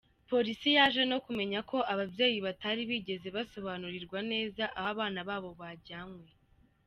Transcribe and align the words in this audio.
Polisi 0.29 0.69
yaje 0.77 1.03
no 1.11 1.17
kumenya 1.25 1.59
ko 1.69 1.77
ababyeyi 1.93 2.37
batari 2.45 2.81
bigeze 2.91 3.27
basobanurirwa 3.35 4.19
neza 4.31 4.63
aho 4.79 4.87
abana 4.91 5.19
babo 5.29 5.49
bajyanywe. 5.61 6.27